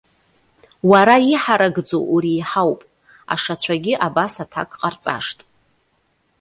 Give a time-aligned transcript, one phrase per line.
[0.89, 2.89] Уара иҳаракӡоу уреиҳауп,-
[3.33, 5.39] ашацәагьы абас аҭак ҟарҵашт.